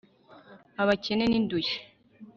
abakene 0.81 1.23
n'indushyi 1.27 1.77